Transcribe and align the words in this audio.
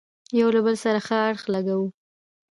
يو 0.39 0.47
له 0.55 0.61
بل 0.65 0.75
سره 0.83 0.99
ښه 1.07 1.17
اړخ 1.29 1.41
لګوو، 1.53 1.87